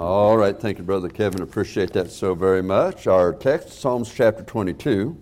[0.00, 1.42] All right, thank you, Brother Kevin.
[1.42, 3.06] Appreciate that so very much.
[3.06, 5.14] Our text, Psalms chapter 22.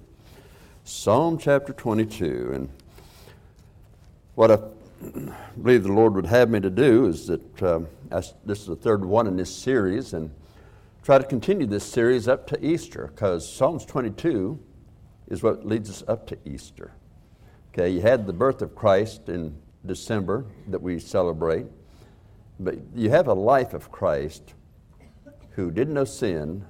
[0.85, 2.53] Psalm chapter 22.
[2.54, 2.69] And
[4.37, 4.59] what I
[5.61, 8.77] believe the Lord would have me to do is that um, I, this is the
[8.77, 10.30] third one in this series, and
[11.02, 14.60] try to continue this series up to Easter, because Psalms 22
[15.27, 16.92] is what leads us up to Easter.
[17.73, 21.66] Okay, you had the birth of Christ in December that we celebrate,
[22.60, 24.55] but you have a life of Christ
[25.59, 26.65] who did no sin,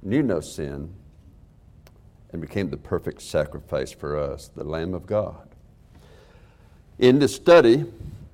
[0.00, 0.90] knew no sin,
[2.32, 5.50] and became the perfect sacrifice for us, the Lamb of God.
[6.98, 7.84] In this study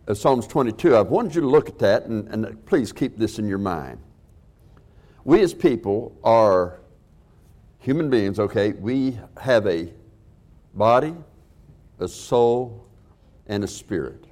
[0.06, 3.41] of Psalms 22, I've wanted you to look at that, and, and please keep this
[3.41, 3.98] in your mind.
[5.25, 6.78] We as people are
[7.80, 8.70] human beings, okay?
[8.70, 9.92] We have a
[10.75, 11.17] body,
[11.98, 12.87] a soul,
[13.48, 14.27] and a spirit.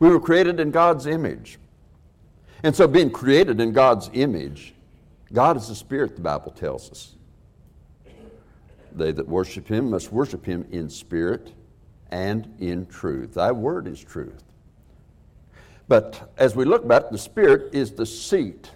[0.00, 1.60] We were created in God's image.
[2.62, 4.74] And so, being created in God's image,
[5.32, 7.16] God is the spirit, the Bible tells us.
[8.94, 11.52] They that worship him must worship him in spirit
[12.10, 13.34] and in truth.
[13.34, 14.44] Thy word is truth.
[15.88, 18.70] But as we look back, the spirit is the seat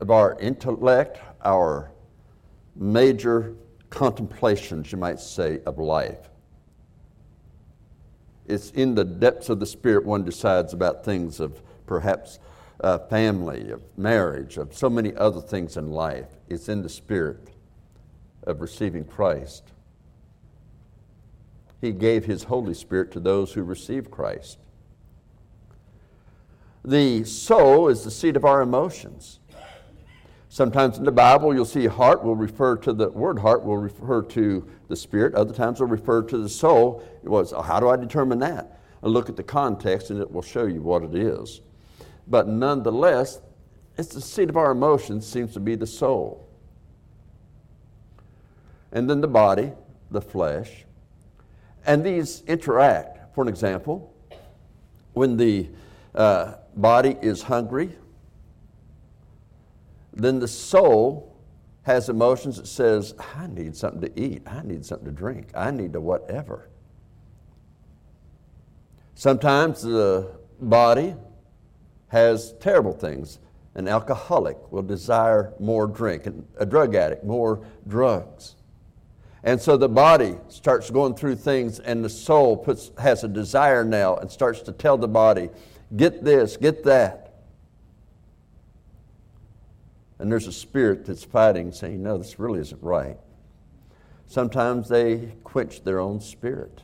[0.00, 1.92] of our intellect, our
[2.74, 3.54] major
[3.90, 6.30] contemplations, you might say, of life.
[8.46, 12.38] It's in the depths of the spirit one decides about things of perhaps
[12.80, 16.28] uh, family, of marriage, of so many other things in life.
[16.48, 17.50] It's in the spirit
[18.42, 19.72] of receiving Christ.
[21.80, 24.58] He gave His Holy Spirit to those who receive Christ.
[26.84, 29.40] The soul is the seat of our emotions.
[30.48, 34.22] Sometimes in the Bible, you'll see heart will refer to the word heart will refer
[34.22, 35.34] to the spirit.
[35.34, 37.02] Other times, will refer to the soul.
[37.24, 38.80] It was, how do I determine that?
[39.02, 41.60] I look at the context, and it will show you what it is.
[42.26, 43.40] But nonetheless,
[43.96, 46.48] it's the seat of our emotions seems to be the soul.
[48.92, 49.72] And then the body,
[50.10, 50.84] the flesh.
[51.86, 53.34] And these interact.
[53.34, 54.12] For an example,
[55.12, 55.68] when the
[56.14, 57.90] uh, body is hungry,
[60.12, 61.36] then the soul
[61.82, 65.70] has emotions that says, I need something to eat, I need something to drink, I
[65.70, 66.68] need to whatever.
[69.14, 70.30] Sometimes the
[70.60, 71.14] body
[72.14, 73.40] has terrible things.
[73.74, 78.54] An alcoholic will desire more drink, and a drug addict, more drugs.
[79.42, 83.84] And so the body starts going through things, and the soul puts, has a desire
[83.84, 85.50] now and starts to tell the body,
[85.96, 87.34] get this, get that.
[90.20, 93.18] And there's a spirit that's fighting, saying, no, this really isn't right.
[94.28, 96.82] Sometimes they quench their own spirit.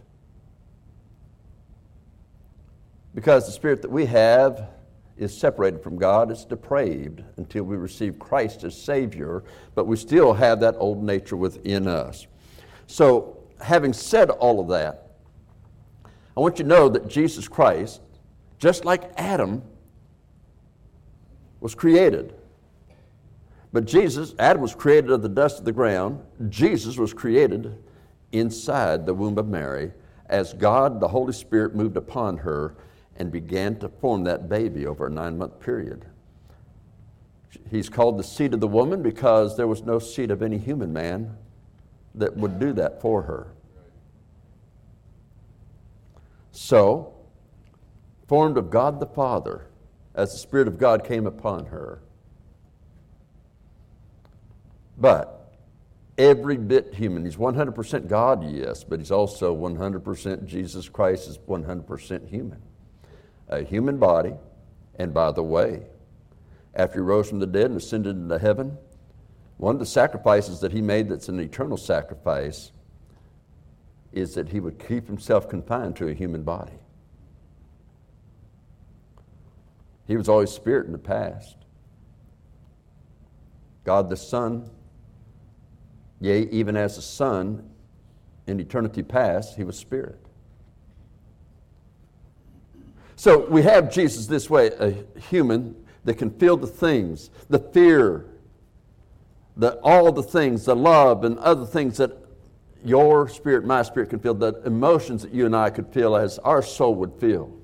[3.14, 4.68] Because the spirit that we have
[5.20, 9.44] is separated from God, it's depraved until we receive Christ as Savior,
[9.74, 12.26] but we still have that old nature within us.
[12.86, 15.10] So, having said all of that,
[16.36, 18.00] I want you to know that Jesus Christ,
[18.58, 19.62] just like Adam,
[21.60, 22.34] was created.
[23.74, 26.24] But Jesus, Adam was created of the dust of the ground.
[26.48, 27.76] Jesus was created
[28.32, 29.92] inside the womb of Mary
[30.26, 32.74] as God, the Holy Spirit, moved upon her
[33.20, 36.06] and began to form that baby over a nine month period.
[37.70, 40.90] He's called the seed of the woman because there was no seed of any human
[40.90, 41.36] man
[42.14, 43.52] that would do that for her.
[46.50, 47.12] So,
[48.26, 49.66] formed of God the Father,
[50.14, 52.00] as the Spirit of God came upon her.
[54.96, 55.52] But
[56.16, 57.26] every bit human.
[57.26, 62.62] He's 100% God, yes, but he's also 100% Jesus Christ is 100% human
[63.50, 64.32] a human body.
[64.98, 65.82] And by the way,
[66.74, 68.78] after he rose from the dead and ascended into heaven,
[69.58, 72.72] one of the sacrifices that he made that's an eternal sacrifice
[74.12, 76.78] is that he would keep himself confined to a human body.
[80.06, 81.56] He was always spirit in the past.
[83.84, 84.68] God the Son,
[86.20, 87.70] yea, even as the Son
[88.46, 90.18] in eternity past, he was spirit.
[93.20, 98.24] So we have Jesus this way a human that can feel the things, the fear,
[99.58, 102.16] the, all the things, the love, and other things that
[102.82, 106.38] your spirit, my spirit can feel, the emotions that you and I could feel as
[106.38, 107.54] our soul would feel.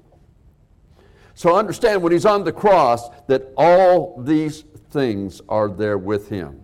[1.34, 6.60] So understand when he's on the cross that all these things are there with him.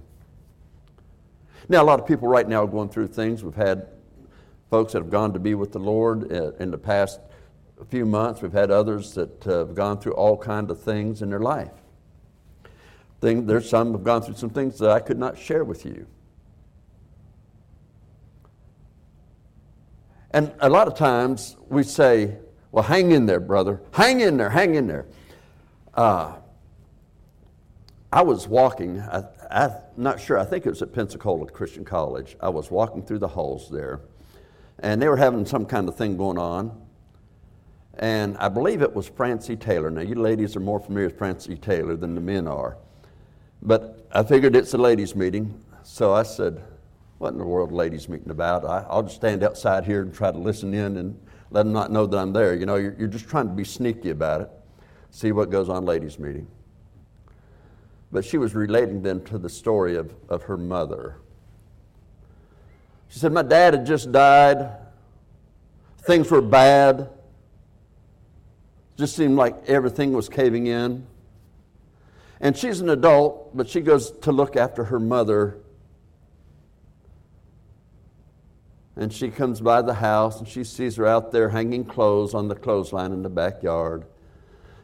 [1.66, 3.42] Now, a lot of people right now are going through things.
[3.42, 3.88] We've had
[4.68, 7.20] folks that have gone to be with the Lord uh, in the past
[7.80, 8.42] a few months.
[8.42, 11.72] We've had others that uh, have gone through all kinds of things in their life.
[13.20, 16.06] There's some have gone through some things that I could not share with you.
[20.32, 22.36] And a lot of times we say,
[22.72, 23.80] well, hang in there, brother.
[23.92, 25.06] Hang in there, hang in there.
[25.94, 26.36] Uh,
[28.12, 32.36] I was walking, I, am not sure, I think it was at Pensacola Christian College.
[32.40, 34.00] I was walking through the halls there,
[34.80, 36.81] and they were having some kind of thing going on.
[37.98, 39.90] And I believe it was Francie Taylor.
[39.90, 42.76] Now, you ladies are more familiar with Francie Taylor than the men are.
[43.60, 46.62] But I figured it's a ladies' meeting, so I said,
[47.18, 48.64] What in the world ladies' meeting about?
[48.64, 51.92] I, will just stand outside here and try to listen in and let them not
[51.92, 52.54] know that I'm there.
[52.54, 54.50] You know, you're, you're just trying to be sneaky about it,
[55.10, 56.46] see what goes on ladies' meeting.
[58.10, 61.16] But she was relating then to the story of, of her mother.
[63.08, 64.70] She said, My dad had just died.
[65.98, 67.10] Things were bad.
[68.96, 71.06] Just seemed like everything was caving in.
[72.40, 75.58] And she's an adult, but she goes to look after her mother.
[78.96, 82.48] And she comes by the house and she sees her out there hanging clothes on
[82.48, 84.04] the clothesline in the backyard.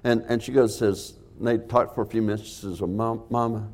[0.04, 2.44] And, and she goes, says, and they talked for a few minutes.
[2.44, 3.68] She says, well, Mom, Mama,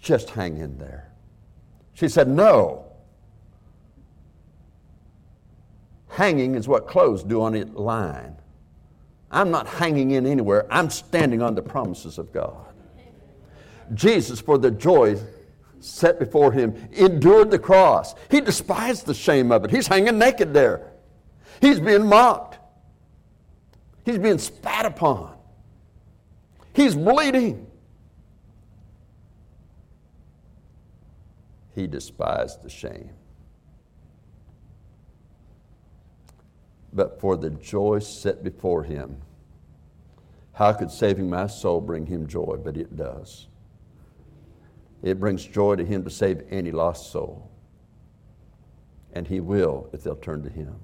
[0.00, 1.10] just hang in there.
[1.94, 2.86] She said, No.
[6.08, 8.36] Hanging is what clothes do on a line.
[9.30, 10.66] I'm not hanging in anywhere.
[10.70, 12.74] I'm standing on the promises of God.
[13.94, 15.18] Jesus, for the joy
[15.80, 18.14] set before him, endured the cross.
[18.30, 19.70] He despised the shame of it.
[19.70, 20.92] He's hanging naked there.
[21.60, 22.58] He's being mocked.
[24.04, 25.36] He's being spat upon.
[26.72, 27.66] He's bleeding.
[31.74, 33.10] He despised the shame.
[36.92, 39.22] But for the joy set before him,
[40.52, 42.58] how could saving my soul bring him joy?
[42.62, 43.46] But it does.
[45.02, 47.50] It brings joy to him to save any lost soul.
[49.12, 50.76] And he will if they'll turn to him.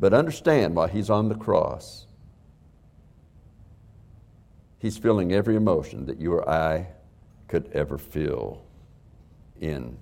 [0.00, 2.06] But understand while he's on the cross,
[4.78, 6.88] He's feeling every emotion that you or I
[7.48, 8.64] could ever feel
[9.60, 9.96] in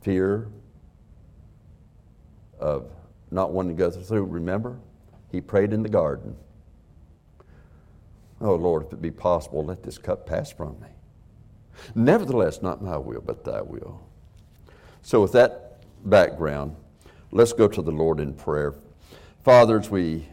[0.00, 0.48] fear
[2.64, 2.86] of
[3.30, 4.24] not wanting to go through.
[4.24, 4.78] Remember,
[5.30, 6.34] he prayed in the garden.
[8.40, 10.88] Oh Lord, if it be possible, let this cup pass from me.
[11.94, 14.00] Nevertheless, not my will, but thy will.
[15.02, 16.76] So, with that background,
[17.30, 18.74] let's go to the Lord in prayer.
[19.42, 20.26] Fathers, we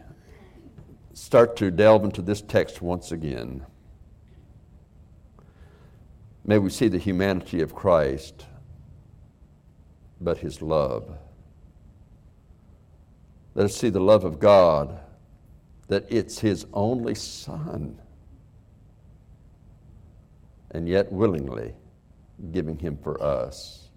[1.12, 3.66] start to delve into this text once again,
[6.44, 8.46] may we see the humanity of Christ,
[10.18, 11.18] but his love.
[13.54, 14.98] Let us see the love of God,
[15.88, 17.98] that it's his only Son,
[20.70, 21.74] and yet willingly
[22.50, 23.90] giving him for us.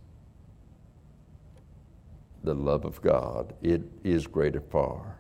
[2.44, 5.18] The love of God, it is greater far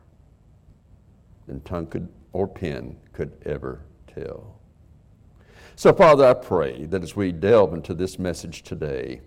[1.48, 3.82] than tongue could, or pen could ever
[4.14, 4.60] tell.
[5.78, 9.22] So, Father, I pray that as we delve into this message today,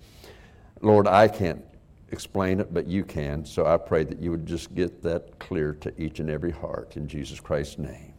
[0.81, 1.65] Lord, I can't
[2.11, 3.45] explain it, but you can.
[3.45, 6.97] So I pray that you would just get that clear to each and every heart
[6.97, 8.15] in Jesus Christ's name.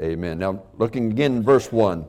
[0.00, 0.38] Amen.
[0.38, 2.06] Now, looking again in verse 1.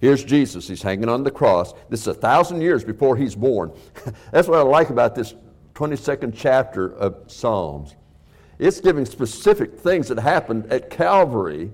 [0.00, 0.68] Here's Jesus.
[0.68, 1.72] He's hanging on the cross.
[1.88, 3.72] This is a thousand years before he's born.
[4.32, 5.34] That's what I like about this
[5.74, 7.94] 22nd chapter of Psalms.
[8.58, 11.72] It's giving specific things that happened at Calvary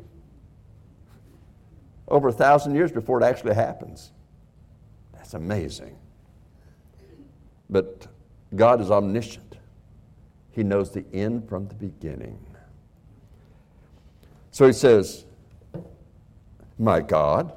[2.09, 4.13] over a thousand years before it actually happens.
[5.13, 5.97] That's amazing.
[7.69, 8.07] But
[8.55, 9.59] God is omniscient,
[10.53, 12.39] He knows the end from the beginning.
[14.51, 15.25] So He says,
[16.79, 17.53] My God,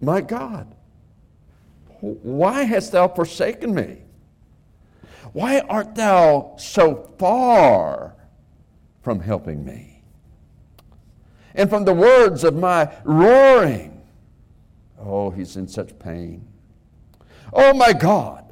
[0.00, 0.74] my God,
[2.00, 3.98] why hast thou forsaken me?
[5.32, 8.16] Why art thou so far
[9.02, 10.02] from helping me.
[11.54, 14.00] And from the words of my roaring,
[14.98, 16.46] oh, he's in such pain.
[17.52, 18.51] Oh, my God,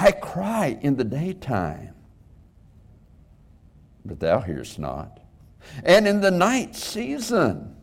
[0.00, 1.94] I cry in the daytime,
[4.02, 5.20] but thou hearest not.
[5.84, 7.76] And in the night season,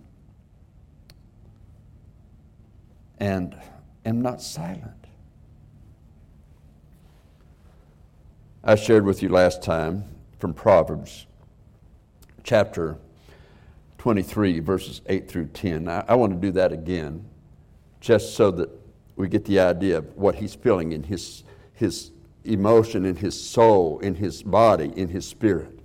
[3.20, 3.56] and
[4.04, 5.06] am not silent.
[8.64, 10.04] I shared with you last time
[10.40, 11.28] from Proverbs
[12.44, 12.98] chapter
[14.00, 15.88] 23, verses 8 through 10.
[15.88, 17.26] I, I want to do that again,
[18.00, 18.70] just so that
[19.16, 21.44] we get the idea of what he's feeling in his,
[21.78, 22.12] his
[22.44, 25.80] emotion, in his soul, in his body, in his spirit.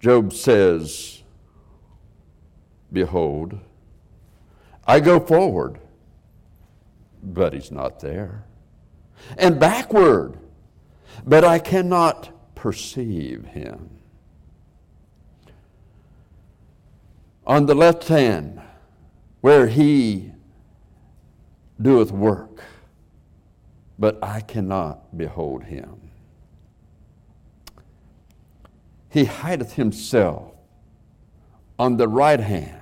[0.00, 1.22] Job says,
[2.90, 3.58] Behold,
[4.86, 5.78] I go forward,
[7.22, 8.44] but he's not there.
[9.36, 10.38] And backward,
[11.26, 13.90] but I cannot perceive him.
[17.46, 18.62] On the left hand,
[19.42, 20.31] where he
[21.82, 22.62] doeth work,
[23.98, 26.00] but I cannot behold him.
[29.10, 30.54] He hideth himself
[31.78, 32.80] on the right hand,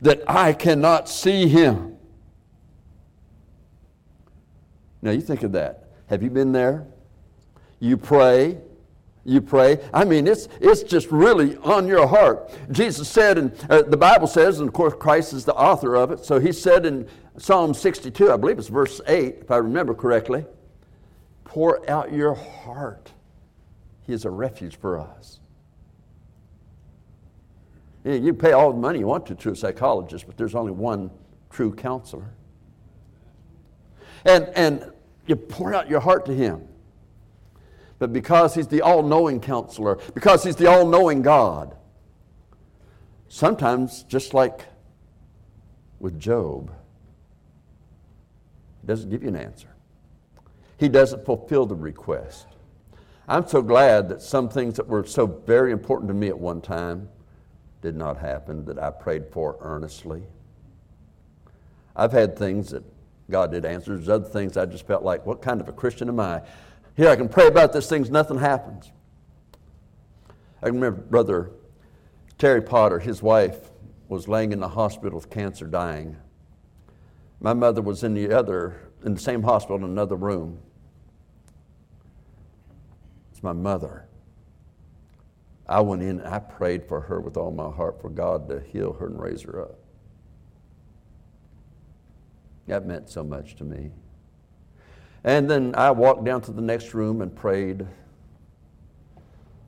[0.00, 1.96] that I cannot see him.
[5.02, 5.88] Now you think of that.
[6.06, 6.86] Have you been there?
[7.80, 8.58] You pray,
[9.24, 9.78] you pray.
[9.92, 12.50] I mean, it's, it's just really on your heart.
[12.70, 16.10] Jesus said, and uh, the Bible says, and of course Christ is the author of
[16.10, 17.08] it, so he said in
[17.40, 20.44] Psalm 62, I believe it's verse 8, if I remember correctly,
[21.44, 23.10] pour out your heart.
[24.02, 25.40] He is a refuge for us.
[28.04, 31.10] You pay all the money you want to to a psychologist, but there's only one
[31.48, 32.28] true counselor.
[34.26, 34.92] And, and
[35.26, 36.68] you pour out your heart to him.
[37.98, 41.74] But because he's the all knowing counselor, because he's the all knowing God,
[43.28, 44.66] sometimes, just like
[46.00, 46.70] with Job,
[48.80, 49.68] he doesn't give you an answer.
[50.76, 52.46] He doesn't fulfill the request.
[53.28, 56.60] I'm so glad that some things that were so very important to me at one
[56.60, 57.08] time
[57.82, 60.22] did not happen that I prayed for earnestly.
[61.94, 62.82] I've had things that
[63.30, 63.94] God did answer.
[63.94, 66.42] There's other things I just felt like, what kind of a Christian am I?
[66.96, 68.90] Here I can pray about this things, nothing happens.
[70.62, 71.50] I remember Brother
[72.38, 73.70] Terry Potter, his wife,
[74.08, 76.16] was laying in the hospital with cancer, dying.
[77.40, 80.58] My mother was in the other, in the same hospital in another room.
[83.32, 84.06] It's my mother.
[85.66, 88.92] I went in, I prayed for her with all my heart for God to heal
[88.94, 89.78] her and raise her up.
[92.66, 93.90] That meant so much to me.
[95.24, 97.86] And then I walked down to the next room and prayed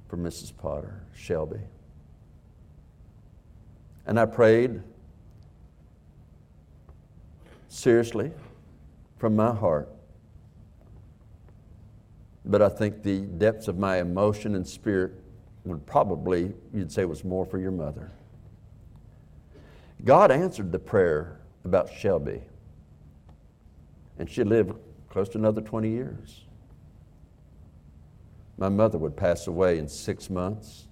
[0.08, 0.56] for Mrs.
[0.56, 1.60] Potter, Shelby.
[4.06, 4.82] And I prayed
[7.72, 8.30] seriously
[9.16, 9.88] from my heart.
[12.44, 15.12] But I think the depths of my emotion and spirit
[15.64, 18.10] would probably, you'd say, was more for your mother.
[20.04, 22.42] God answered the prayer about Shelby.
[24.18, 24.76] And she lived
[25.08, 26.42] close to another 20 years.
[28.58, 30.88] My mother would pass away in six months.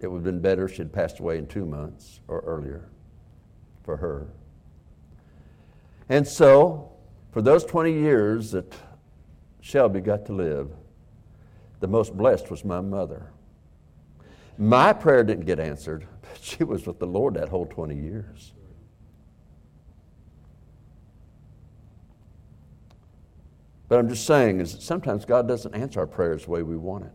[0.00, 2.88] It would have been better if she'd passed away in two months or earlier
[3.84, 4.26] for her.
[6.08, 6.90] And so,
[7.32, 8.74] for those 20 years that
[9.60, 10.70] Shelby got to live,
[11.80, 13.30] the most blessed was my mother.
[14.56, 18.52] My prayer didn't get answered, but she was with the Lord that whole 20 years.
[23.88, 26.76] But I'm just saying is that sometimes God doesn't answer our prayers the way we
[26.76, 27.12] want it.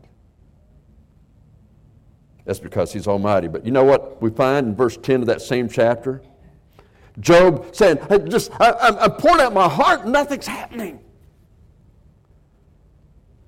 [2.46, 3.48] That's because He's Almighty.
[3.48, 6.22] But you know what we find in verse 10 of that same chapter?
[7.20, 8.00] Job saying,
[8.30, 8.72] just I,
[9.02, 11.00] I'm pouring out my heart, nothing's happening.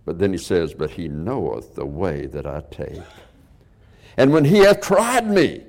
[0.05, 3.01] But then he says, But he knoweth the way that I take.
[4.17, 5.63] And when he hath tried me,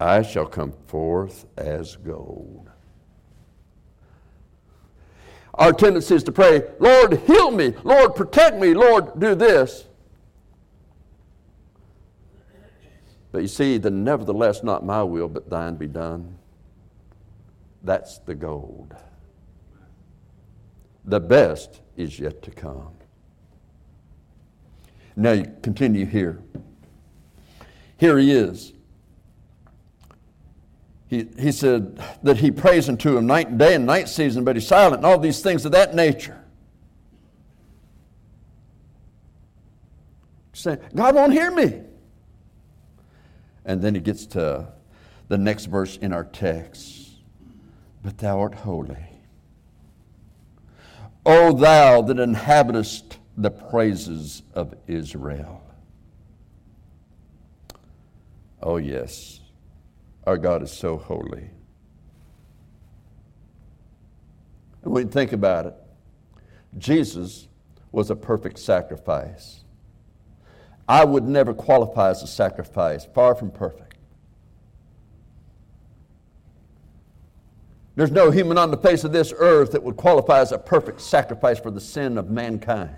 [0.00, 2.70] I shall come forth as gold.
[5.54, 7.74] Our tendency is to pray, Lord, heal me.
[7.84, 8.74] Lord, protect me.
[8.74, 9.86] Lord, do this.
[13.34, 16.38] But you see, the nevertheless, not my will, but thine be done.
[17.82, 18.94] That's the gold.
[21.04, 22.92] The best is yet to come.
[25.16, 26.44] Now you continue here.
[27.96, 28.72] Here he is.
[31.08, 34.54] He, he said that he prays unto him night and day and night season, but
[34.54, 36.40] he's silent, and all these things of that nature.
[40.52, 41.80] Saying, God won't hear me.
[43.64, 44.68] And then he gets to
[45.28, 47.10] the next verse in our text.
[48.02, 49.06] But thou art holy.
[51.24, 55.62] O thou that inhabitest the praises of Israel.
[58.62, 59.40] Oh, yes,
[60.26, 61.50] our God is so holy.
[64.82, 65.74] And when you think about it,
[66.76, 67.48] Jesus
[67.90, 69.63] was a perfect sacrifice.
[70.88, 73.96] I would never qualify as a sacrifice, far from perfect.
[77.96, 81.00] There's no human on the face of this earth that would qualify as a perfect
[81.00, 82.96] sacrifice for the sin of mankind.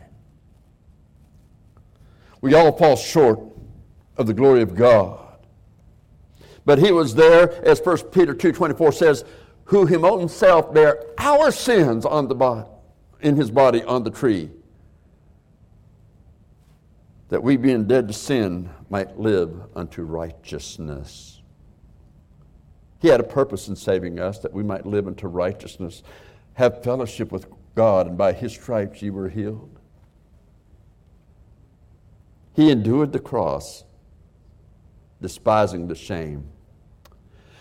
[2.41, 3.41] We all fall short
[4.17, 5.21] of the glory of God.
[6.65, 9.25] But he was there, as 1 Peter 2.24 says,
[9.65, 9.87] who
[10.21, 12.35] himself bare our sins on the
[13.21, 14.51] in his body on the tree,
[17.29, 21.43] that we being dead to sin might live unto righteousness.
[23.01, 26.03] He had a purpose in saving us that we might live unto righteousness,
[26.55, 29.79] have fellowship with God, and by his stripes ye were healed.
[32.55, 33.85] He endured the cross,
[35.21, 36.49] despising the shame.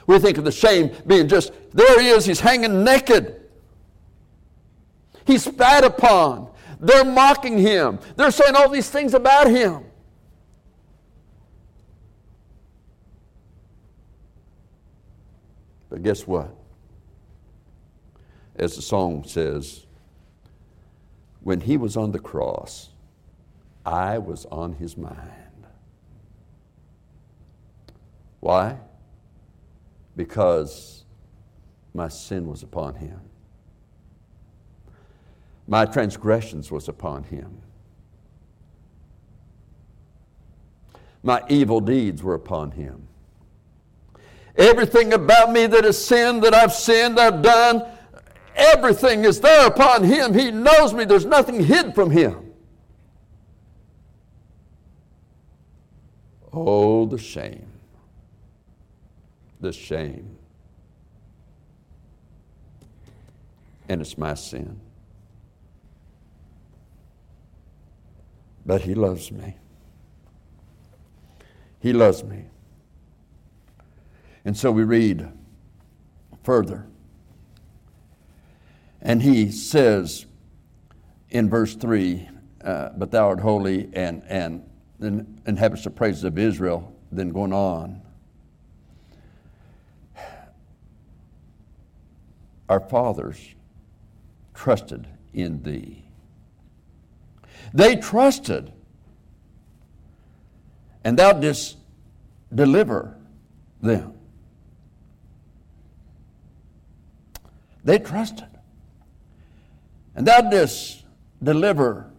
[0.07, 3.41] We think of the shame being just, there he is, he's hanging naked.
[5.25, 6.49] He's spat upon.
[6.85, 7.97] They're mocking him.
[8.15, 9.85] They're saying all these things about him.
[15.89, 16.55] But guess what?
[18.55, 19.87] As the song says,
[21.41, 22.91] when he was on the cross,
[23.83, 25.65] I was on his mind.
[28.41, 28.77] Why?
[30.15, 31.03] Because
[31.95, 33.21] my sin was upon him.
[35.67, 37.61] My transgressions was upon him.
[41.23, 43.07] My evil deeds were upon him.
[44.57, 47.83] Everything about me that is sin, that I've sinned, I've done,
[48.55, 50.33] everything is there upon him.
[50.33, 51.03] He knows me.
[51.03, 52.53] There's nothing hid from him.
[56.53, 57.67] Oh, the shame.
[59.59, 60.37] The shame.
[63.89, 64.79] And it's my sin.
[68.65, 69.57] But He loves me.
[71.79, 72.45] He loves me.
[74.43, 75.31] And so we read
[76.43, 76.87] further.
[79.01, 80.25] And he says
[81.29, 82.29] in verse 3
[82.63, 84.67] uh, But thou art holy, and, and
[84.99, 88.01] then inhabits the praises of Israel, then going on.
[92.69, 93.39] Our fathers
[94.55, 96.04] trusted in thee.
[97.75, 98.71] They trusted,
[101.03, 101.75] and thou didst
[102.53, 103.17] deliver
[103.81, 104.13] them.
[107.83, 108.47] They trusted.
[110.15, 111.03] And thou didst
[111.43, 112.09] deliver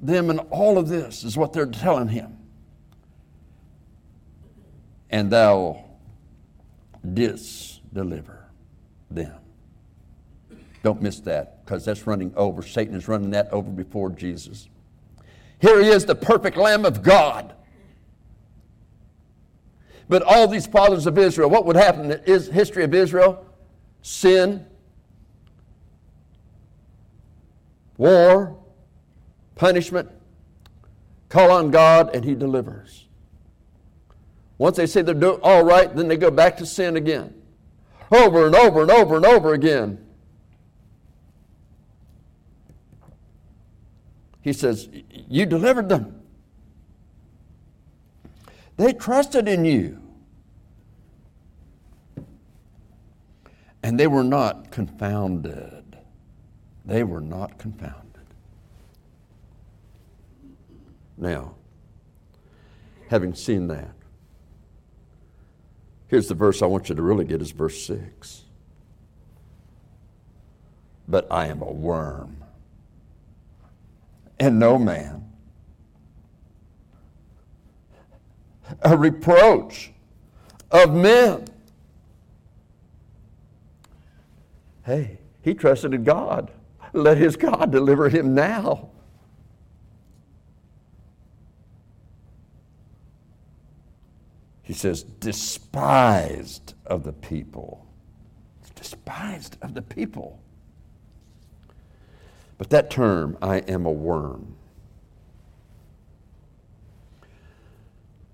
[0.00, 2.38] them, and all of this is what they're telling him.
[5.10, 5.84] And thou
[7.12, 8.46] didst deliver
[9.10, 9.38] them.
[10.82, 12.62] Don't miss that because that's running over.
[12.62, 14.66] Satan is running that over before Jesus.
[15.60, 17.54] Here he is, the perfect Lamb of God.
[20.08, 23.44] But all these fathers of Israel, what would happen in the history of Israel?
[24.00, 24.64] Sin,
[27.98, 28.56] war,
[29.54, 30.08] punishment,
[31.28, 33.06] call on God, and He delivers.
[34.56, 37.34] Once they say they're doing all right, then they go back to sin again.
[38.10, 40.04] Over and over and over and over again.
[44.48, 44.88] He says,
[45.28, 46.22] You delivered them.
[48.78, 50.00] They trusted in you.
[53.82, 55.98] And they were not confounded.
[56.86, 58.24] They were not confounded.
[61.18, 61.56] Now,
[63.10, 63.92] having seen that,
[66.06, 68.44] here's the verse I want you to really get is verse 6.
[71.06, 72.37] But I am a worm
[74.40, 75.24] and no man.
[78.82, 79.92] A reproach
[80.70, 81.46] of men.
[84.84, 86.50] Hey, he trusted in God.
[86.92, 88.90] Let his God deliver him now.
[94.62, 97.86] He says, despised of the people.
[98.74, 100.42] Despised of the people.
[102.58, 104.56] But that term, I am a worm.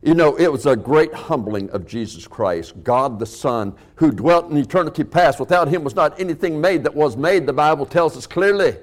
[0.04, 4.50] You know, it was a great humbling of Jesus Christ, God the Son, who dwelt
[4.50, 5.40] in eternity past.
[5.40, 8.76] Without him was not anything made that was made, the Bible tells us clearly.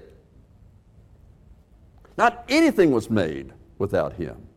[2.17, 4.47] Not anything was made without him.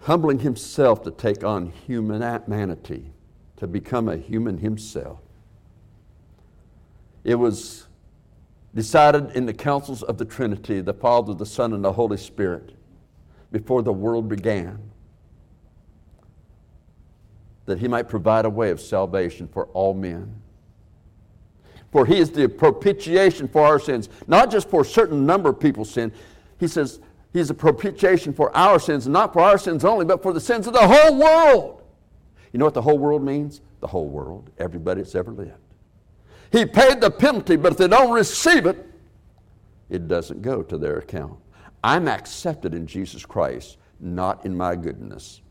[0.00, 3.12] Humbling himself to take on humanity,
[3.56, 5.20] to become a human himself.
[7.24, 7.86] It was
[8.74, 12.74] decided in the councils of the Trinity, the Father, the Son, and the Holy Spirit,
[13.50, 14.78] before the world began.
[17.66, 20.34] that he might provide a way of salvation for all men.
[21.90, 25.60] For he is the propitiation for our sins, not just for a certain number of
[25.60, 26.12] people's sin.
[26.58, 27.00] He says
[27.32, 30.66] he's a propitiation for our sins, not for our sins only, but for the sins
[30.66, 31.82] of the whole world.
[32.52, 33.60] You know what the whole world means?
[33.80, 35.63] The whole world, everybody that's ever lived.
[36.54, 38.86] He paid the penalty, but if they don't receive it,
[39.90, 41.36] it doesn't go to their account.
[41.82, 45.42] I'm accepted in Jesus Christ, not in my goodness.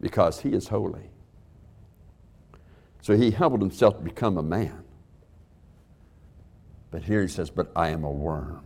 [0.00, 1.10] Because he is holy.
[3.02, 4.82] So he humbled himself to become a man.
[6.90, 8.62] But here he says, But I am a worm.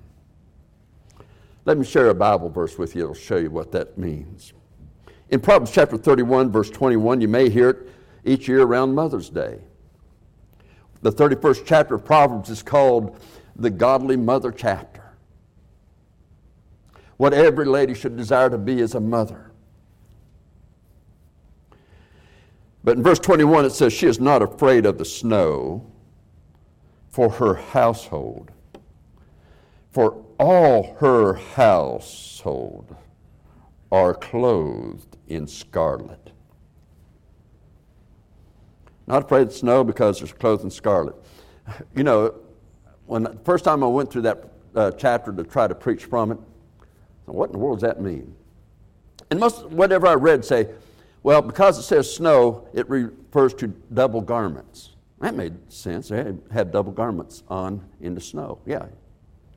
[1.64, 3.02] Let me share a Bible verse with you.
[3.02, 4.52] It'll show you what that means.
[5.30, 7.88] In Proverbs chapter 31, verse 21, you may hear it
[8.24, 9.58] each year around Mother's Day.
[11.02, 13.18] The 31st chapter of Proverbs is called
[13.56, 15.02] the Godly Mother chapter.
[17.16, 19.52] What every lady should desire to be is a mother.
[22.82, 25.90] But in verse 21, it says, She is not afraid of the snow
[27.08, 28.50] for her household,
[29.90, 32.94] for all her household
[33.92, 36.33] are clothed in scarlet.
[39.06, 41.14] Not afraid of snow because they're clothed in scarlet.
[41.96, 42.34] You know,
[43.06, 46.32] when the first time I went through that uh, chapter to try to preach from
[46.32, 46.38] it,
[47.24, 48.34] what in the world does that mean?
[49.30, 50.68] And most whatever I read say,
[51.22, 54.90] well, because it says snow, it refers to double garments.
[55.20, 56.08] That made sense.
[56.08, 58.58] They had double garments on in the snow.
[58.66, 58.86] Yeah.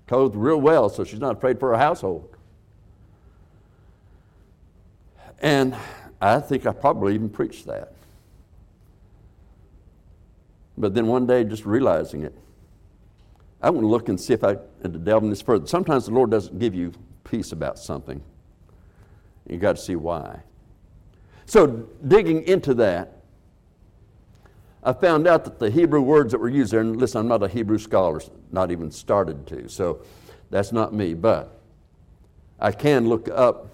[0.07, 2.37] Clothed real well, so she's not afraid for her household.
[5.39, 5.75] And
[6.21, 7.91] I think I probably even preached that.
[10.77, 12.35] But then one day, just realizing it,
[13.61, 15.65] I want to look and see if I can delve in this further.
[15.65, 18.21] Sometimes the Lord doesn't give you peace about something.
[19.49, 20.41] You got to see why.
[21.45, 21.67] So,
[22.07, 23.13] digging into that,
[24.83, 27.41] I found out that the Hebrew words that were used there, and listen, I'm not
[27.41, 30.01] a Hebrew scholar, not even started to, so
[30.49, 31.59] that's not me, but
[32.59, 33.69] I can look up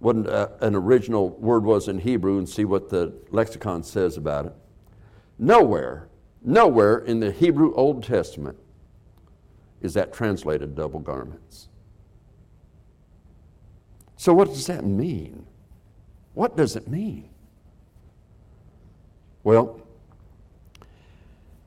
[0.00, 4.46] what uh, an original word was in Hebrew and see what the lexicon says about
[4.46, 4.52] it.
[5.42, 6.06] Nowhere,
[6.40, 8.56] nowhere in the Hebrew Old Testament
[9.80, 11.68] is that translated double garments.
[14.16, 15.44] So, what does that mean?
[16.34, 17.28] What does it mean?
[19.42, 19.80] Well,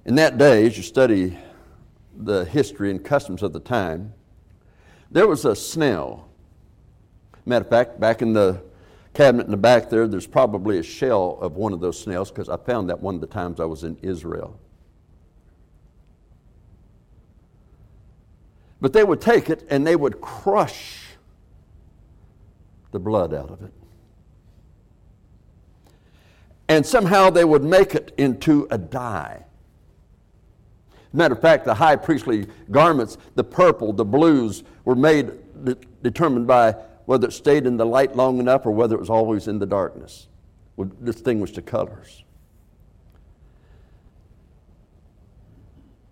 [0.06, 1.38] in that day, as you study
[2.16, 4.14] the history and customs of the time,
[5.12, 6.30] there was a snail.
[7.46, 8.62] Matter of fact, back in the
[9.16, 12.50] cabinet in the back there, there's probably a shell of one of those snails because
[12.50, 14.60] I found that one of the times I was in Israel.
[18.82, 21.02] But they would take it and they would crush
[22.92, 23.74] the blood out of it
[26.68, 29.46] and somehow they would make it into a dye.
[31.14, 35.32] Matter of fact, the high priestly garments, the purple, the blues, were made
[35.64, 39.10] de- determined by whether it stayed in the light long enough or whether it was
[39.10, 40.28] always in the darkness,
[40.76, 42.24] would distinguish the colors.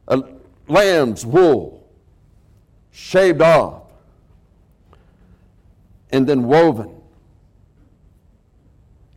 [0.07, 0.23] A
[0.67, 1.87] lamb's wool,
[2.91, 3.83] shaved off,
[6.11, 7.01] and then woven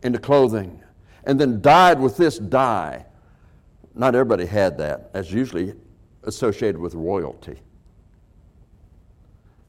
[0.01, 0.81] into clothing
[1.25, 3.05] and then dyed with this dye.
[3.93, 5.13] Not everybody had that.
[5.13, 5.73] That's usually
[6.23, 7.59] associated with royalty.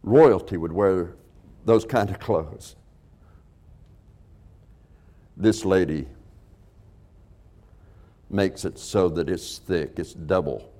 [0.02, 1.16] Royalty would wear
[1.68, 2.76] those kind of clothes.
[5.36, 6.08] This lady
[8.30, 10.72] makes it so that it's thick, it's double,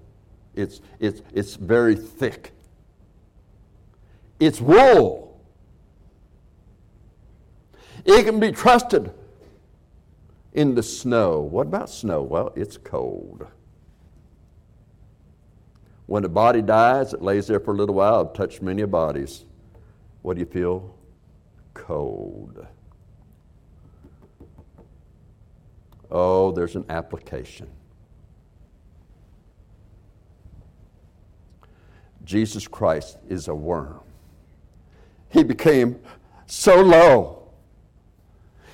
[0.55, 2.53] it's, it's, it's very thick.
[4.40, 5.38] It's wool.
[8.07, 9.12] It can be trusted
[10.55, 11.40] in the snow.
[11.40, 12.22] What about snow?
[12.22, 13.46] Well, it's cold.
[16.07, 18.20] When a body dies, it lays there for a little while.
[18.20, 19.44] I've touched many bodies.
[20.22, 20.94] What do you feel?
[21.74, 22.66] Cold.
[26.11, 27.68] Oh, there's an application.
[32.24, 34.00] Jesus Christ is a worm.
[35.31, 35.98] He became
[36.46, 37.48] so low,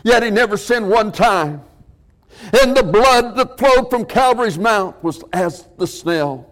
[0.02, 1.62] yet he never sinned one time.
[2.61, 6.50] And the blood that flowed from Calvary's mount was as the snail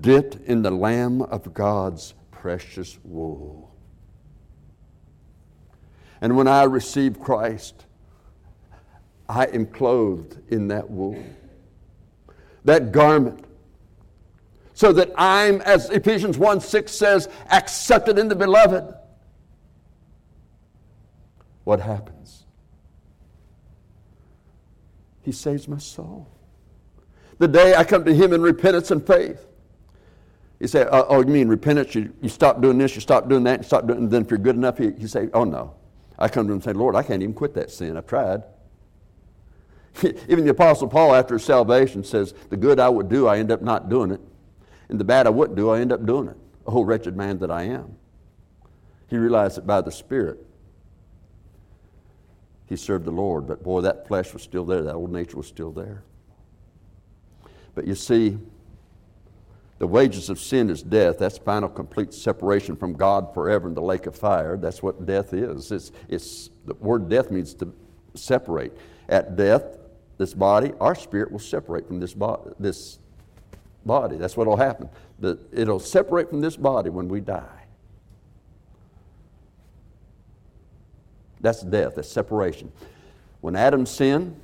[0.00, 3.72] dipped in the Lamb of God's precious wool.
[6.20, 7.86] And when I receive Christ,
[9.28, 11.22] I am clothed in that wool,
[12.64, 13.44] that garment,
[14.74, 18.92] so that I'm, as Ephesians 1 6 says, accepted in the beloved.
[21.62, 22.42] what happens?
[25.20, 26.26] He saves my soul.
[27.38, 29.46] The day I come to Him in repentance and faith.
[30.62, 31.92] You said, oh, oh, you mean repentance?
[31.96, 34.30] You, you stop doing this, you stop doing that, you stop doing, and then if
[34.30, 35.74] you're good enough, you, you say, oh no.
[36.20, 37.96] I come to Him and say, Lord, I can't even quit that sin.
[37.96, 38.44] I've tried.
[40.04, 43.50] even the Apostle Paul, after his salvation, says, the good I would do, I end
[43.50, 44.20] up not doing it.
[44.88, 46.36] And the bad I wouldn't do, I end up doing it.
[46.64, 47.96] Oh, wretched man that I am.
[49.08, 50.46] He realized that by the Spirit,
[52.66, 53.48] he served the Lord.
[53.48, 56.04] But boy, that flesh was still there, that old nature was still there.
[57.74, 58.38] But you see,
[59.82, 61.18] the wages of sin is death.
[61.18, 64.56] That's final, complete separation from God forever in the lake of fire.
[64.56, 65.72] That's what death is.
[65.72, 67.74] It's, it's, the word death means to
[68.14, 68.70] separate.
[69.08, 69.64] At death,
[70.18, 73.00] this body, our spirit will separate from this, bo- this
[73.84, 74.18] body.
[74.18, 74.88] That's what will happen.
[75.18, 77.64] The, it'll separate from this body when we die.
[81.40, 82.70] That's death, that's separation.
[83.40, 84.40] When Adam sinned,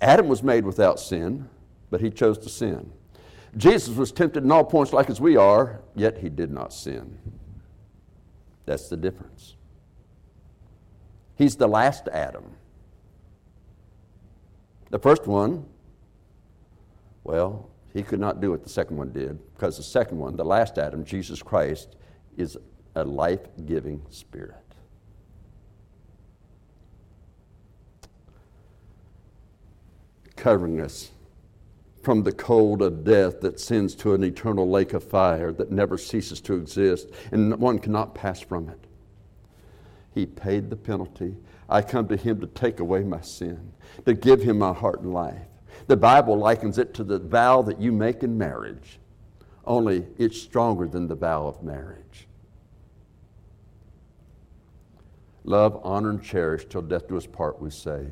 [0.00, 1.48] Adam was made without sin,
[1.90, 2.92] but he chose to sin.
[3.56, 7.18] Jesus was tempted in all points like as we are, yet he did not sin.
[8.66, 9.56] That's the difference.
[11.36, 12.44] He's the last Adam.
[14.90, 15.64] The first one,
[17.24, 20.44] well, he could not do what the second one did because the second one, the
[20.44, 21.96] last Adam, Jesus Christ,
[22.36, 22.56] is
[22.94, 24.56] a life giving spirit.
[30.36, 31.10] Covering us
[32.02, 35.98] from the cold of death that sends to an eternal lake of fire that never
[35.98, 38.78] ceases to exist and one cannot pass from it.
[40.14, 41.36] He paid the penalty.
[41.68, 43.72] I come to him to take away my sin,
[44.06, 45.42] to give him my heart and life.
[45.86, 48.98] The Bible likens it to the vow that you make in marriage,
[49.64, 52.26] only it's stronger than the vow of marriage.
[55.44, 58.06] Love, honor, and cherish till death do us part, we say.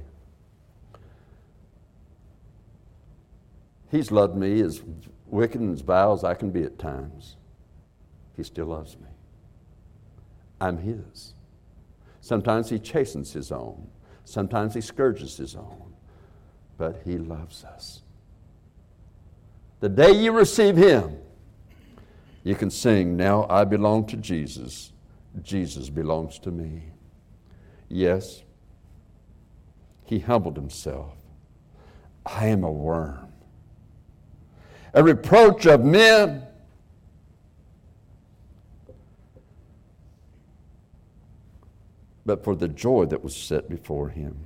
[3.96, 4.82] He's loved me as
[5.24, 7.36] wicked and as vile as I can be at times.
[8.36, 9.08] He still loves me.
[10.60, 11.32] I'm His.
[12.20, 13.88] Sometimes He chastens His own,
[14.24, 15.94] sometimes He scourges His own,
[16.76, 18.02] but He loves us.
[19.80, 21.16] The day you receive Him,
[22.44, 24.92] you can sing, Now I belong to Jesus,
[25.42, 26.82] Jesus belongs to me.
[27.88, 28.42] Yes,
[30.04, 31.14] He humbled Himself.
[32.26, 33.25] I am a worm
[34.96, 36.42] a reproach of men.
[42.24, 44.36] But for the joy that was set before him.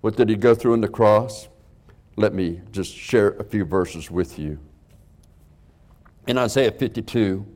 [0.00, 1.48] What did he go through on the cross?
[2.16, 4.58] Let me just share a few verses with you.
[6.26, 7.46] In Isaiah 52,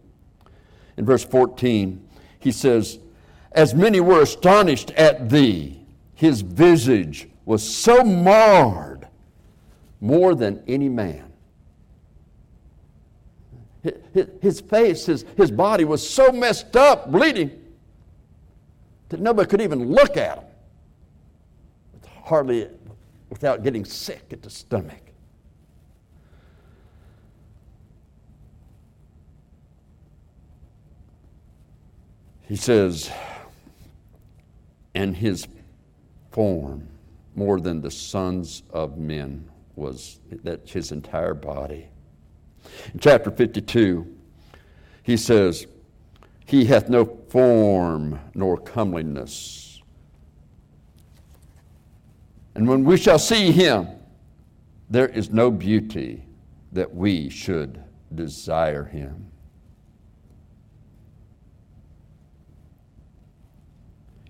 [0.97, 3.01] in verse 14, he says,
[3.51, 8.96] As many were astonished at thee, his visage was so marred
[10.01, 11.33] more than any man.
[14.41, 17.63] His face, his, his body was so messed up, bleeding,
[19.09, 20.45] that nobody could even look at him.
[22.25, 22.69] Hardly
[23.31, 25.03] without getting sick at the stomach.
[32.49, 33.11] He says,
[34.95, 35.47] and his
[36.31, 36.89] form
[37.35, 41.89] more than the sons of men was that his entire body.
[42.93, 44.13] In chapter 52,
[45.03, 45.67] he says,
[46.45, 49.81] He hath no form nor comeliness.
[52.55, 53.87] And when we shall see him,
[54.89, 56.25] there is no beauty
[56.73, 57.83] that we should
[58.15, 59.31] desire him.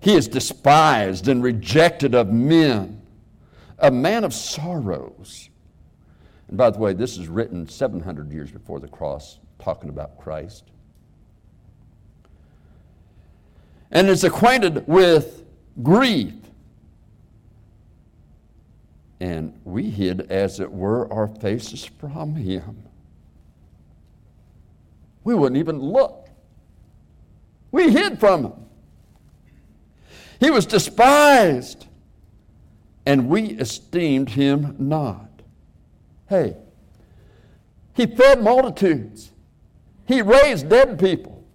[0.01, 2.96] He is despised and rejected of men
[3.79, 5.49] a man of sorrows.
[6.47, 10.63] And by the way, this is written 700 years before the cross, talking about Christ.
[13.91, 15.45] And is acquainted with
[15.81, 16.33] grief.
[19.19, 22.83] And we hid, as it were, our faces from him.
[25.23, 26.29] We wouldn't even look.
[27.71, 28.53] We hid from him.
[30.39, 31.86] He was despised
[33.07, 35.29] and we esteemed him not.
[36.27, 36.57] Hey,
[37.93, 39.31] he fed multitudes,
[40.05, 41.45] he raised dead people,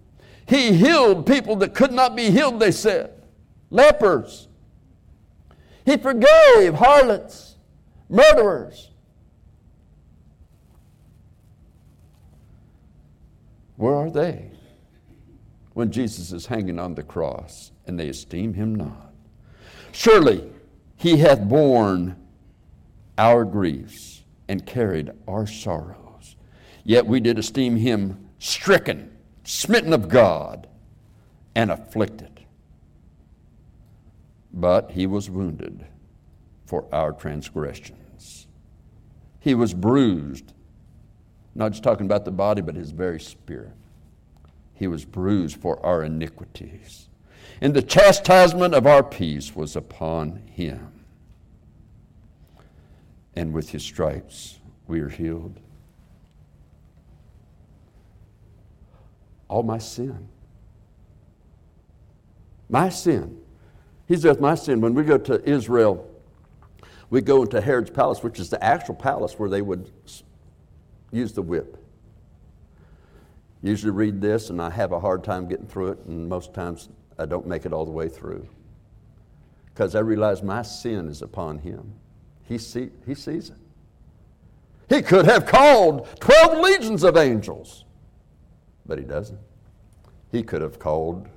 [0.47, 3.13] he healed people that could not be healed, they said,
[3.69, 4.47] lepers.
[5.85, 7.55] He forgave harlots,
[8.09, 8.89] murderers.
[13.75, 14.49] Where are they?
[15.73, 19.11] when Jesus is hanging on the cross, and they esteem him not.
[19.91, 20.52] Surely
[21.03, 22.15] he hath borne
[23.17, 26.37] our griefs and carried our sorrows.
[26.85, 29.11] Yet we did esteem him stricken,
[29.43, 30.65] smitten of God,
[31.55, 32.45] and afflicted.
[34.53, 35.85] But he was wounded
[36.65, 38.47] for our transgressions,
[39.41, 40.53] he was bruised,
[41.53, 43.73] not just talking about the body, but his very spirit.
[44.73, 47.09] He was bruised for our iniquities.
[47.59, 50.92] And the chastisement of our peace was upon him.
[53.35, 55.59] And with his stripes we are healed.
[59.47, 60.27] All my sin.
[62.69, 63.39] My sin.
[64.07, 64.81] He says, My sin.
[64.81, 66.09] When we go to Israel,
[67.09, 69.91] we go into Herod's palace, which is the actual palace where they would
[71.11, 71.77] use the whip.
[73.61, 76.89] Usually read this, and I have a hard time getting through it, and most times
[77.17, 78.47] I don't make it all the way through.
[79.65, 81.93] Because I realize my sin is upon him.
[82.47, 83.57] He, see, he sees it.
[84.89, 87.85] He could have called 12 legions of angels,
[88.85, 89.39] but he doesn't.
[90.31, 91.29] He could have called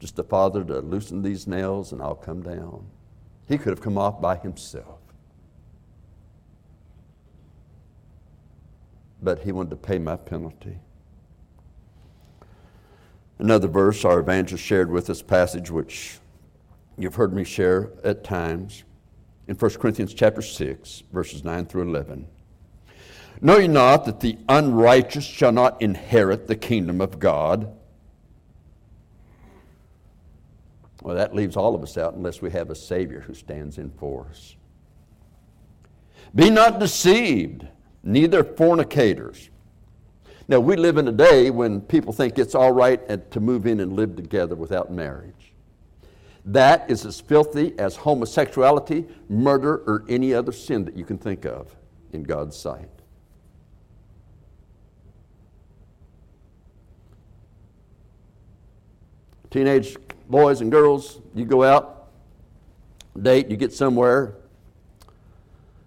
[0.00, 2.86] just the Father to loosen these nails and I'll come down.
[3.46, 4.98] He could have come off by himself.
[9.22, 10.78] but he wanted to pay my penalty.
[13.38, 16.18] Another verse our evangelist shared with us, passage which
[16.96, 18.84] you've heard me share at times,
[19.48, 22.26] in 1 Corinthians chapter 6, verses 9 through 11.
[23.40, 27.74] Know ye not that the unrighteous shall not inherit the kingdom of God?
[31.02, 33.90] Well, that leaves all of us out unless we have a Savior who stands in
[33.90, 34.56] for us.
[36.34, 37.66] Be not deceived
[38.02, 39.48] neither fornicators.
[40.48, 43.80] Now, we live in a day when people think it's all right to move in
[43.80, 45.47] and live together without marriage.
[46.48, 51.44] That is as filthy as homosexuality, murder, or any other sin that you can think
[51.44, 51.76] of
[52.14, 52.88] in God's sight.
[59.50, 59.98] Teenage
[60.30, 62.08] boys and girls, you go out,
[63.20, 64.36] date, you get somewhere,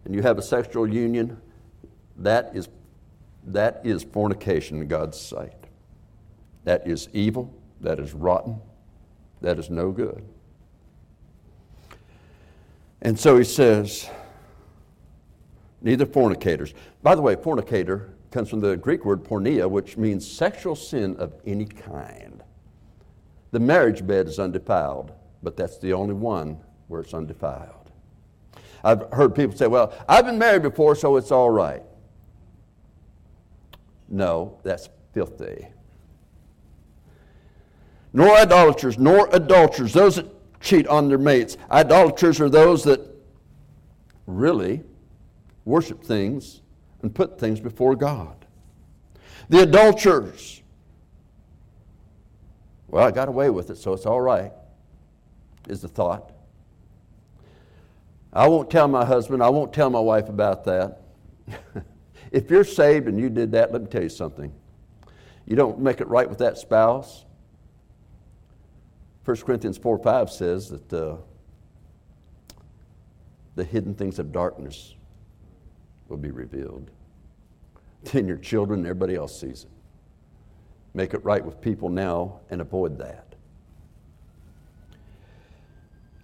[0.06, 1.41] and you have a sexual union
[2.17, 2.69] that is,
[3.47, 5.65] that is fornication in God's sight.
[6.65, 7.52] That is evil.
[7.82, 8.60] That is rotten.
[9.41, 10.24] That is no good.
[13.02, 14.10] And so he says,
[15.82, 16.74] neither fornicators.
[17.02, 21.34] By the way, fornicator comes from the Greek word porneia, which means sexual sin of
[21.46, 22.44] any kind.
[23.52, 25.12] The marriage bed is undefiled,
[25.44, 27.92] but that's the only one where it's undefiled.
[28.84, 31.84] I've heard people say, well, I've been married before, so it's all right.
[34.08, 35.68] No, that's filthy.
[38.14, 40.26] Nor idolaters, nor adulterers, those that
[40.62, 41.58] cheat on their mates.
[41.69, 43.02] Idolaters are those that
[44.26, 44.84] really
[45.65, 46.62] worship things
[47.02, 48.45] and put things before God.
[49.50, 50.62] The adulterers,
[52.88, 54.52] well, I got away with it, so it's all right,
[55.67, 56.32] is the thought.
[58.32, 61.02] I won't tell my husband, I won't tell my wife about that.
[62.32, 64.54] If you're saved and you did that, let me tell you something.
[65.45, 67.26] You don't make it right with that spouse.
[69.26, 71.18] 1 Corinthians 4 5 says that uh,
[73.56, 74.96] the hidden things of darkness
[76.08, 76.90] will be revealed.
[78.04, 79.70] Then your children and everybody else sees it.
[80.94, 83.32] Make it right with people now and avoid that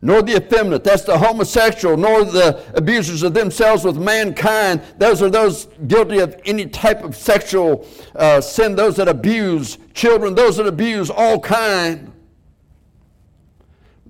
[0.01, 4.81] nor the effeminate, that's the homosexual, nor the abusers of themselves with mankind.
[4.97, 10.35] Those are those guilty of any type of sexual uh, sin, those that abuse children,
[10.35, 12.06] those that abuse all kind.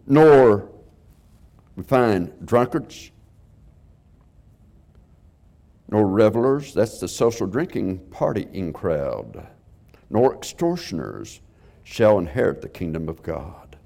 [0.08, 0.70] Nor
[1.76, 3.12] we find drunkards,
[5.90, 9.48] nor revelers, that's the social drinking partying crowd,
[10.10, 11.42] nor extortioners
[11.84, 13.78] shall inherit the kingdom of God.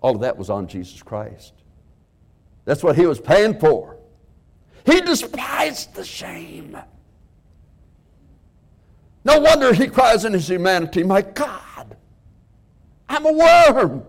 [0.00, 1.54] All of that was on Jesus Christ.
[2.64, 3.96] That's what he was paying for.
[4.84, 6.76] He despised the shame.
[9.24, 11.62] No wonder he cries in his humanity, My God,
[13.12, 14.06] I'm a worm.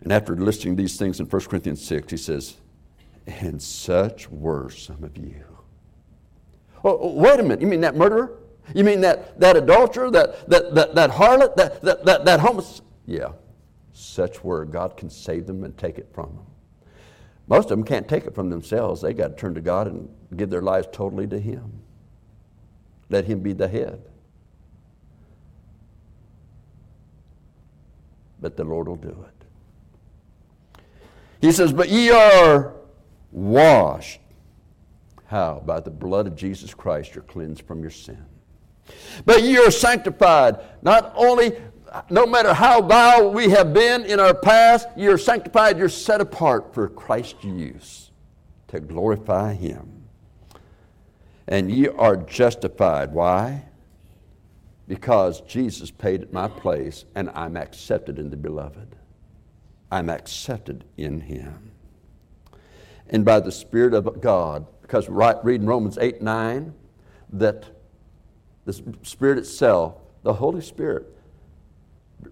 [0.00, 2.56] And after listing these things in 1 Corinthians 6, he says,
[3.28, 5.44] And such were some of you.
[6.84, 8.40] Oh, oh, wait a minute, you mean that murderer?
[8.74, 12.82] You mean that, that adulterer, that, that, that, that harlot, that, that, that, that homeless?
[13.06, 13.32] Yeah,
[13.92, 14.64] such were.
[14.64, 16.46] God can save them and take it from them.
[17.46, 19.00] Most of them can't take it from themselves.
[19.00, 21.81] They got to turn to God and give their lives totally to Him.
[23.12, 24.02] Let Him be the head.
[28.40, 30.82] But the Lord will do it.
[31.40, 32.74] He says, But ye are
[33.30, 34.20] washed.
[35.26, 35.62] How?
[35.64, 38.24] By the blood of Jesus Christ, you're cleansed from your sin.
[39.24, 41.52] But ye are sanctified, not only
[42.08, 46.72] no matter how vile we have been in our past, you're sanctified, you're set apart
[46.72, 48.10] for Christ's use
[48.68, 50.01] to glorify Him.
[51.48, 53.12] And ye are justified.
[53.12, 53.64] Why?
[54.88, 58.96] Because Jesus paid at my place and I'm accepted in the beloved.
[59.90, 61.72] I'm accepted in Him.
[63.08, 66.72] And by the Spirit of God, because right, reading Romans 8 9,
[67.34, 67.66] that
[68.64, 68.72] the
[69.02, 71.06] Spirit itself, the Holy Spirit,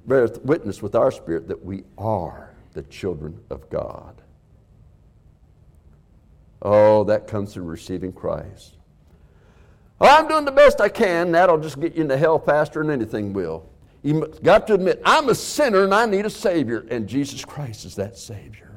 [0.07, 4.23] beareth witness with our spirit that we are the children of God.
[6.63, 8.77] Oh, that comes through receiving Christ.
[10.01, 11.33] Oh, I'm doing the best I can.
[11.33, 13.69] That'll just get you into hell faster than anything will.
[14.03, 17.85] You got to admit, I'm a sinner and I need a Savior, and Jesus Christ
[17.85, 18.71] is that Savior.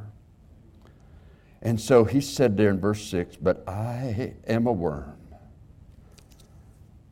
[1.62, 5.18] And so he said there in verse 6 But I am a worm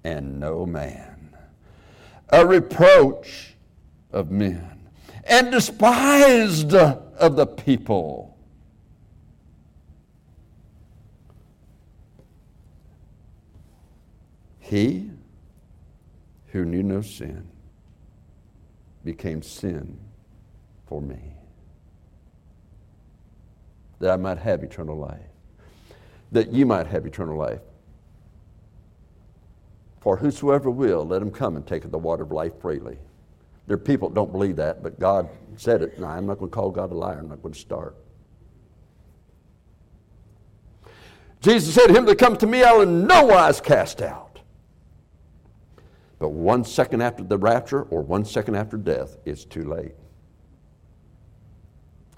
[0.04, 1.36] and no man,
[2.30, 3.56] a reproach
[4.12, 4.90] of men
[5.24, 8.31] and despised of the people.
[14.72, 15.10] He
[16.54, 17.46] who knew no sin
[19.04, 20.00] became sin
[20.88, 21.20] for me,
[24.00, 25.20] that I might have eternal life,
[26.32, 27.60] that you might have eternal life.
[30.00, 32.98] For whosoever will, let him come and take of the water of life freely.
[33.68, 36.00] There are people that don't believe that, but God said it.
[36.00, 37.20] Now, I'm not going to call God a liar.
[37.20, 37.98] I'm not going to start.
[41.42, 44.31] Jesus said, Him that comes to me, I'll in no wise cast out.
[46.22, 49.96] But one second after the rapture or one second after death, it's too late.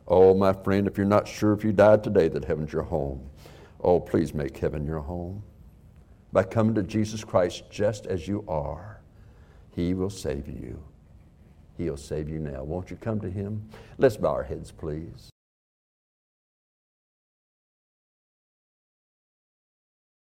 [0.06, 3.30] Oh, my friend, if you're not sure if you died today that heaven's your home,
[3.80, 5.42] oh, please make heaven your home.
[6.34, 9.00] By coming to Jesus Christ just as you are,
[9.74, 10.84] He will save you.
[11.78, 12.66] He'll save you now.
[12.66, 13.70] Won't you come to Him?
[13.98, 15.33] Let's bow our heads, please.